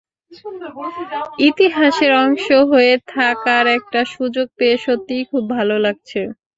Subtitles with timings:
[1.47, 6.21] ইতিহাসের অংশ হয়ে থাকার একটা সুযোগ পেয়ে সত্যিই খুব ভালো লাগছে।